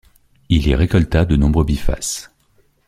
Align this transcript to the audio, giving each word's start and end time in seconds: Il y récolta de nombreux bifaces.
Il 0.49 0.65
y 0.67 0.73
récolta 0.73 1.25
de 1.25 1.35
nombreux 1.35 1.63
bifaces. 1.63 2.31